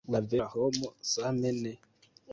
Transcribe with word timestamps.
La 0.13 0.19
vera 0.29 0.47
homo 0.53 0.87
same 1.13 1.49
ne. 1.61 1.73